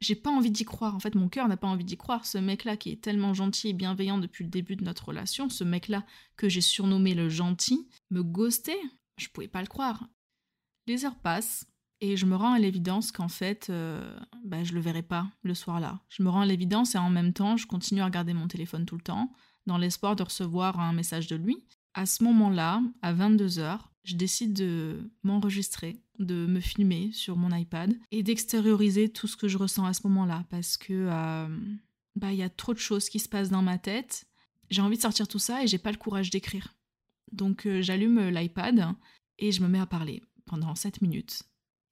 [0.00, 0.94] J'ai pas envie d'y croire.
[0.94, 2.24] En fait, mon cœur n'a pas envie d'y croire.
[2.24, 5.64] Ce mec-là qui est tellement gentil et bienveillant depuis le début de notre relation, ce
[5.64, 8.80] mec-là que j'ai surnommé le gentil, me ghostait.
[9.18, 10.08] Je pouvais pas le croire.
[10.86, 11.69] Les heures passent.
[12.00, 13.70] Et je me rends à l'évidence qu'en fait,
[14.44, 16.00] bah, je le verrai pas le soir-là.
[16.08, 18.86] Je me rends à l'évidence et en même temps, je continue à regarder mon téléphone
[18.86, 19.30] tout le temps
[19.66, 21.58] dans l'espoir de recevoir un message de lui.
[21.94, 27.94] À ce moment-là, à 22h, je décide de m'enregistrer, de me filmer sur mon iPad
[28.10, 31.48] et d'extérioriser tout ce que je ressens à ce moment-là parce que euh,
[32.16, 34.26] bah il y a trop de choses qui se passent dans ma tête.
[34.70, 36.74] J'ai envie de sortir tout ça et j'ai pas le courage d'écrire.
[37.32, 38.94] Donc euh, j'allume l'iPad
[39.38, 41.42] et je me mets à parler pendant 7 minutes.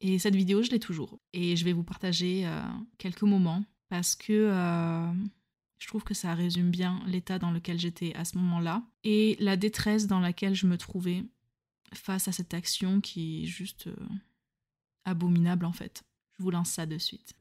[0.01, 1.19] Et cette vidéo, je l'ai toujours.
[1.33, 2.63] Et je vais vous partager euh,
[2.99, 4.51] quelques moments parce que
[5.79, 9.57] je trouve que ça résume bien l'état dans lequel j'étais à ce moment-là et la
[9.57, 11.25] détresse dans laquelle je me trouvais
[11.95, 13.97] face à cette action qui est juste euh,
[15.05, 16.03] abominable en fait.
[16.39, 17.35] Je vous lance ça de suite.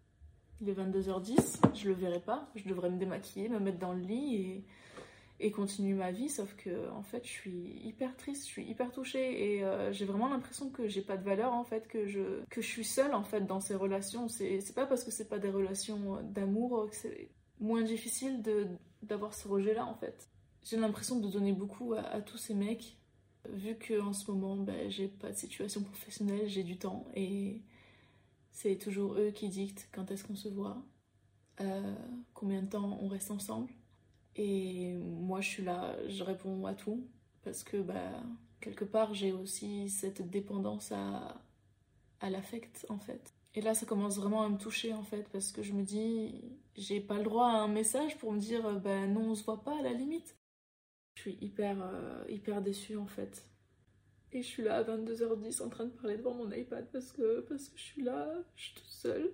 [0.61, 4.01] Il est 22h10, je le verrai pas, je devrais me démaquiller, me mettre dans le
[4.01, 4.65] lit et,
[5.39, 8.91] et continuer ma vie, sauf que en fait je suis hyper triste, je suis hyper
[8.91, 12.43] touchée et euh, j'ai vraiment l'impression que j'ai pas de valeur en fait, que je,
[12.49, 14.27] que je suis seule en fait dans ces relations.
[14.29, 18.41] C'est pas parce que c'est pas des relations d'amour que c'est moins difficile
[19.03, 20.27] d'avoir ce rejet-là en fait.
[20.63, 22.97] J'ai l'impression de donner beaucoup à, tous ces mecs,
[23.47, 27.61] vu qu'en ce moment ben, j'ai pas de situation professionnelle, j'ai du temps et
[28.51, 30.83] c'est toujours eux qui dictent quand est-ce qu'on se voit,
[31.61, 31.95] euh,
[32.33, 33.69] combien de temps on reste ensemble.
[34.37, 37.07] Et moi je suis là, je réponds à tout
[37.43, 38.23] parce que bah,
[38.61, 41.41] quelque part j'ai aussi cette dépendance à,
[42.21, 43.33] à l'affect en fait.
[43.57, 46.43] Et là, ça commence vraiment à me toucher en fait, parce que je me dis,
[46.75, 49.63] j'ai pas le droit à un message pour me dire, ben non, on se voit
[49.63, 50.37] pas à la limite.
[51.15, 53.47] Je suis hyper, euh, hyper déçue en fait.
[54.31, 57.39] Et je suis là à 22h10 en train de parler devant mon iPad parce que,
[57.49, 59.33] parce que je suis là, je suis toute seule.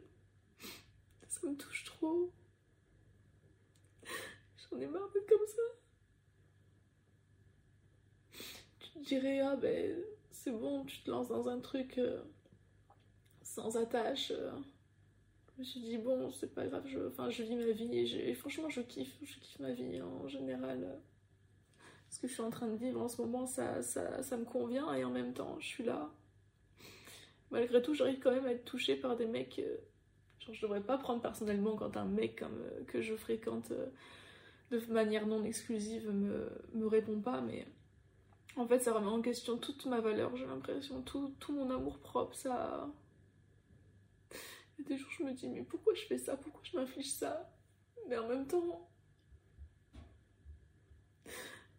[1.28, 2.32] Ça me touche trop.
[4.74, 5.62] J'en ai marre d'être comme ça.
[8.80, 11.98] Tu te dirais, ah ben c'est bon, tu te lances dans un truc.
[11.98, 12.24] Euh,
[13.54, 14.32] sans attache.
[14.32, 14.52] Euh,
[15.56, 16.98] je me suis dit, bon, c'est pas grave, je,
[17.30, 21.00] je vis ma vie et, franchement, je kiffe, je kiffe ma vie en général.
[22.10, 24.92] Ce que je suis en train de vivre en ce moment, ça, ça, me convient
[24.96, 26.10] et en même temps, je suis là.
[27.52, 29.60] Malgré tout, j'arrive quand même à être touchée par des mecs.
[29.60, 29.78] Euh,
[30.40, 33.72] genre, je devrais pas prendre personnellement quand un mec comme, euh, que je fréquente
[34.80, 37.68] de manière non exclusive me, répond pas, mais
[38.56, 42.00] en fait, ça remet en question toute ma valeur, j'ai l'impression, tout, tout mon amour
[42.00, 42.90] propre, ça
[44.84, 46.36] des jours, je me dis, mais pourquoi je fais ça?
[46.36, 47.50] Pourquoi je m'inflige ça?
[48.10, 48.90] Mais en même temps,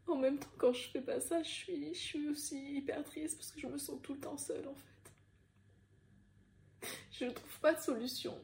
[0.07, 3.37] en même temps, quand je fais pas ça, je suis, je suis aussi hyper triste
[3.37, 5.13] parce que je me sens tout le temps seule en fait.
[7.13, 8.39] Je ne trouve pas de solution.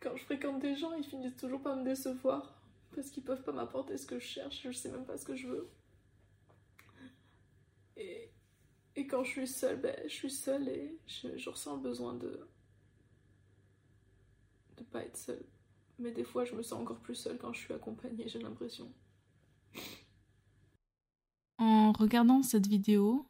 [0.00, 2.57] Quand je fréquente des gens, ils finissent toujours par me décevoir
[2.94, 5.36] parce qu'ils peuvent pas m'apporter ce que je cherche, je sais même pas ce que
[5.36, 5.70] je veux.
[7.96, 8.30] Et,
[9.08, 12.48] quand je suis seule, ben, je suis seule et je, je ressens le besoin de,
[14.76, 15.44] de pas être seule.
[15.98, 18.92] Mais des fois, je me sens encore plus seule quand je suis accompagnée, j'ai l'impression.
[21.58, 23.26] En regardant cette vidéo,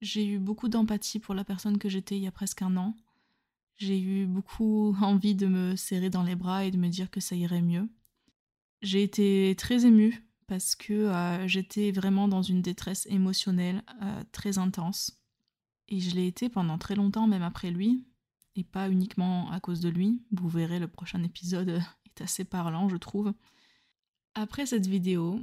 [0.00, 2.96] j'ai eu beaucoup d'empathie pour la personne que j'étais il y a presque un an.
[3.76, 7.20] J'ai eu beaucoup envie de me serrer dans les bras et de me dire que
[7.20, 7.88] ça irait mieux.
[8.82, 14.58] J'ai été très émue parce que euh, j'étais vraiment dans une détresse émotionnelle euh, très
[14.58, 15.22] intense.
[15.88, 18.06] Et je l'ai été pendant très longtemps, même après lui,
[18.56, 20.22] et pas uniquement à cause de lui.
[20.32, 23.32] Vous verrez, le prochain épisode est assez parlant, je trouve.
[24.34, 25.40] Après cette vidéo,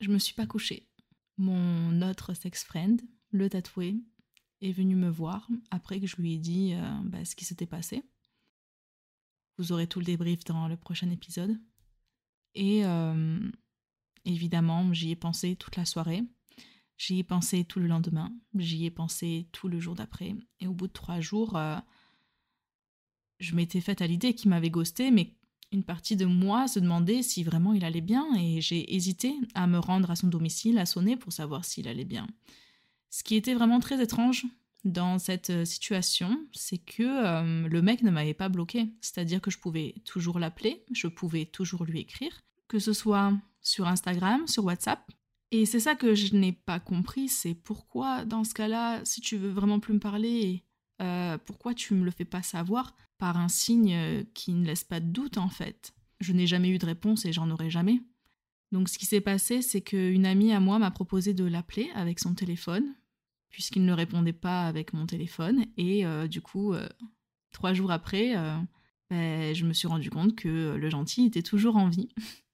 [0.00, 0.88] je me suis pas couchée.
[1.38, 3.96] Mon autre sex-friend, le tatoué,
[4.62, 7.66] est venu me voir après que je lui ai dit euh, bah, ce qui s'était
[7.66, 8.02] passé.
[9.58, 11.58] Vous aurez tout le débrief dans le prochain épisode.
[12.56, 12.84] Et
[14.26, 16.24] Évidemment, j'y ai pensé toute la soirée.
[16.98, 18.32] J'y ai pensé tout le lendemain.
[18.58, 20.34] J'y ai pensé tout le jour d'après.
[20.60, 21.76] Et au bout de trois jours, euh,
[23.38, 25.36] je m'étais faite à l'idée qu'il m'avait ghosté, mais
[25.70, 29.66] une partie de moi se demandait si vraiment il allait bien et j'ai hésité à
[29.66, 32.26] me rendre à son domicile, à sonner pour savoir s'il allait bien.
[33.10, 34.44] Ce qui était vraiment très étrange
[34.84, 38.88] dans cette euh, situation, c'est que euh, le mec ne m'avait pas bloqué.
[39.00, 43.86] C'est-à-dire que je pouvais toujours l'appeler, je pouvais toujours lui écrire, que ce soit sur
[43.86, 45.10] Instagram, sur WhatsApp.
[45.52, 49.36] Et c'est ça que je n'ai pas compris, c'est pourquoi dans ce cas-là, si tu
[49.36, 50.64] veux vraiment plus me parler,
[51.02, 54.84] euh, pourquoi tu me le fais pas savoir par un signe euh, qui ne laisse
[54.84, 58.00] pas de doute en fait Je n'ai jamais eu de réponse et j'en aurai jamais.
[58.72, 62.18] Donc ce qui s'est passé, c'est qu'une amie à moi m'a proposé de l'appeler avec
[62.18, 62.94] son téléphone,
[63.50, 65.66] puisqu'il ne répondait pas avec mon téléphone.
[65.76, 66.74] Et euh, du coup,
[67.52, 68.34] trois jours après,
[69.10, 72.08] ben, je me suis rendu compte que le gentil était toujours en vie.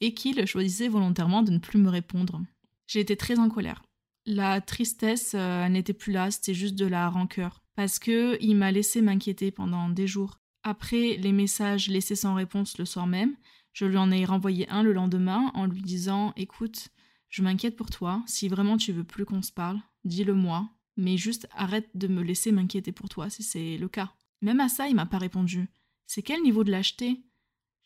[0.00, 2.40] et qu'il choisissait volontairement de ne plus me répondre.
[2.86, 3.82] J'ai été très en colère.
[4.26, 7.62] La tristesse, euh, n'était plus là, c'était juste de la rancœur.
[7.74, 10.40] Parce que il m'a laissé m'inquiéter pendant des jours.
[10.62, 13.34] Après les messages laissés sans réponse le soir même,
[13.72, 16.88] je lui en ai renvoyé un le lendemain en lui disant Écoute,
[17.28, 21.16] je m'inquiète pour toi, si vraiment tu veux plus qu'on se parle, dis-le moi, mais
[21.16, 24.12] juste arrête de me laisser m'inquiéter pour toi si c'est le cas.
[24.42, 25.68] Même à ça, il m'a pas répondu.
[26.06, 27.22] C'est quel niveau de lâcheté?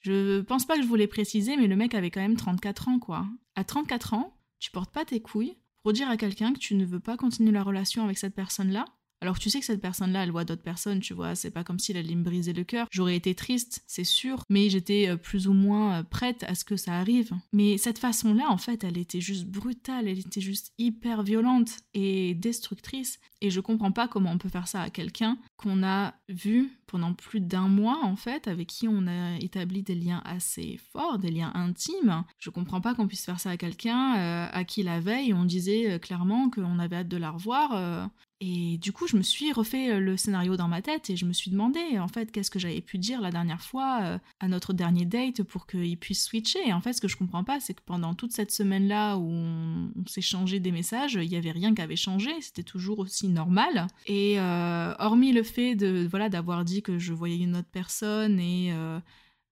[0.04, 2.98] Je pense pas que je voulais préciser, mais le mec avait quand même 34 ans,
[2.98, 3.26] quoi.
[3.56, 6.84] À 34 ans, tu portes pas tes couilles pour dire à quelqu'un que tu ne
[6.84, 8.84] veux pas continuer la relation avec cette personne-là
[9.24, 11.78] alors tu sais que cette personne-là, elle voit d'autres personnes, tu vois, c'est pas comme
[11.78, 12.86] si elle allait me briser le cœur.
[12.90, 16.66] J'aurais été triste, c'est sûr, mais j'étais euh, plus ou moins euh, prête à ce
[16.66, 17.32] que ça arrive.
[17.54, 22.34] Mais cette façon-là, en fait, elle était juste brutale, elle était juste hyper violente et
[22.34, 23.18] destructrice.
[23.40, 27.14] Et je comprends pas comment on peut faire ça à quelqu'un qu'on a vu pendant
[27.14, 31.30] plus d'un mois, en fait, avec qui on a établi des liens assez forts, des
[31.30, 32.24] liens intimes.
[32.38, 35.46] Je comprends pas qu'on puisse faire ça à quelqu'un euh, à qui la veille on
[35.46, 38.10] disait clairement qu'on avait hâte de la revoir.
[38.40, 41.24] Et du coup, je me suis refait euh, le scénario dans ma tête et je
[41.24, 44.48] me suis demandé, en fait, qu'est-ce que j'avais pu dire la dernière fois euh, à
[44.48, 46.72] notre dernier date pour qu'il puisse switcher.
[46.72, 49.90] En fait, ce que je comprends pas, c'est que pendant toute cette semaine-là où on,
[50.06, 53.86] s'est changé des messages, il y avait rien qui avait changé, c'était toujours aussi normal.
[54.06, 58.38] Et euh, hormis le fait de voilà d'avoir dit que je voyais une autre personne
[58.38, 58.74] et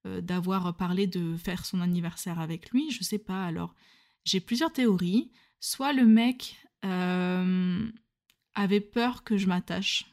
[0.04, 3.44] d'avoir parlé de faire son anniversaire avec lui, je sais pas.
[3.44, 3.74] Alors,
[4.24, 5.30] j'ai plusieurs théories.
[5.60, 6.56] Soit le mec
[8.54, 10.06] avait peur que je m'attache.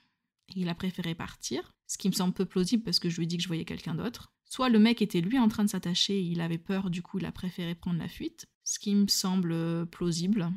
[0.56, 3.28] Il a préféré partir, ce qui me semble peu plausible parce que je lui ai
[3.28, 4.32] dit que je voyais quelqu'un d'autre.
[4.46, 7.20] Soit le mec était lui en train de s'attacher et il avait peur, du coup
[7.20, 10.52] il a préféré prendre la fuite, ce qui me semble plausible.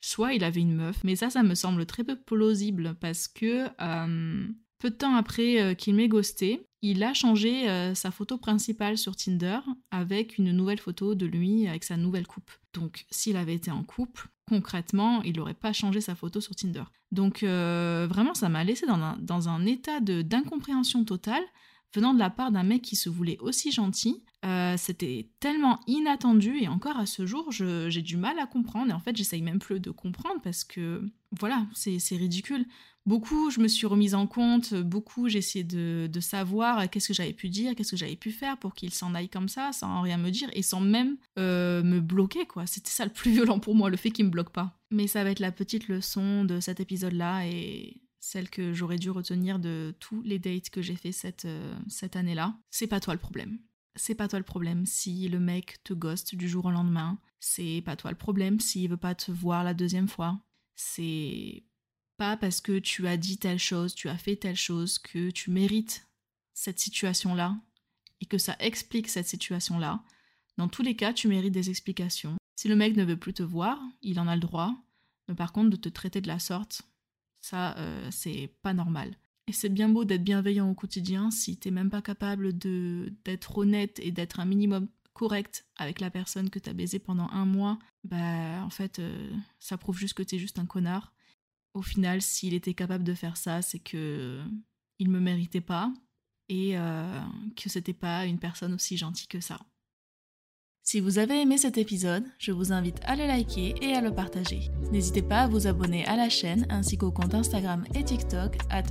[0.00, 3.68] Soit il avait une meuf, mais ça, ça me semble très peu plausible parce que
[3.80, 4.46] euh,
[4.78, 8.98] peu de temps après euh, qu'il m'ait ghosté, il a changé euh, sa photo principale
[8.98, 9.58] sur Tinder
[9.90, 12.50] avec une nouvelle photo de lui avec sa nouvelle coupe.
[12.74, 16.84] Donc s'il avait été en couple, concrètement, il n'aurait pas changé sa photo sur Tinder.
[17.12, 21.42] Donc euh, vraiment, ça m'a laissé dans un, état d'incompréhension totale
[21.94, 24.22] venant de la part d'un mec qui se voulait aussi gentil.
[24.44, 28.90] Euh, c'était tellement inattendu et encore à ce jour, j'ai du mal à comprendre.
[28.90, 32.66] Et en fait, j'essaye même plus de comprendre parce que, voilà, c'est ridicule.
[33.06, 37.32] Beaucoup, je me suis remise en compte, beaucoup, j'ai essayé de, savoir qu'est-ce que j'avais
[37.32, 40.18] pu dire, qu'est-ce que j'avais pu faire pour qu'il s'en aille comme ça, sans rien
[40.18, 42.66] me dire et sans même euh, me bloquer, quoi.
[42.66, 44.76] C'était ça le plus violent pour moi, le fait qu'il me bloque pas.
[44.90, 49.10] Mais ça va être la petite leçon de cet épisode-là et celle que j'aurais dû
[49.10, 53.14] retenir de tous les dates que j'ai fait cette, euh, cette année-là, c'est pas toi
[53.14, 53.58] le problème.
[53.94, 57.18] C'est pas toi le problème si le mec te ghost du jour au lendemain.
[57.38, 60.40] C'est pas toi le problème s'il veut pas te voir la deuxième fois.
[60.74, 61.62] C'est
[62.16, 65.50] pas parce que tu as dit telle chose, tu as fait telle chose que tu
[65.50, 66.06] mérites
[66.54, 67.56] cette situation-là
[68.20, 70.02] et que ça explique cette situation-là.
[70.56, 72.36] Dans tous les cas, tu mérites des explications.
[72.56, 74.74] Si le mec ne veut plus te voir, il en a le droit.
[75.28, 76.82] Mais par contre, de te traiter de la sorte,
[77.40, 79.16] ça, euh, c'est pas normal.
[79.46, 83.58] Et c'est bien beau d'être bienveillant au quotidien si t'es même pas capable de d'être
[83.58, 87.78] honnête et d'être un minimum correct avec la personne que t'as baisé pendant un mois,
[88.02, 91.14] bah en fait euh, ça prouve juste que t'es juste un connard.
[91.76, 94.40] Au final, s'il était capable de faire ça, c'est que
[94.98, 95.92] il me méritait pas
[96.48, 97.20] et euh,
[97.54, 99.60] que c'était pas une personne aussi gentille que ça.
[100.82, 104.14] Si vous avez aimé cet épisode, je vous invite à le liker et à le
[104.14, 104.70] partager.
[104.90, 108.84] N'hésitez pas à vous abonner à la chaîne ainsi qu'au compte Instagram et TikTok at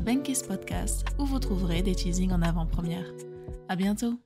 [0.47, 3.11] Podcast où vous trouverez des teasings en avant-première.
[3.67, 4.24] À bientôt!